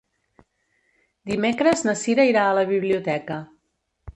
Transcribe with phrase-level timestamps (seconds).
[1.31, 3.39] Dimecres na Cira irà a la biblioteca.